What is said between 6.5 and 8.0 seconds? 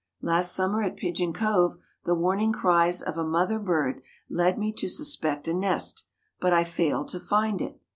I failed to find it.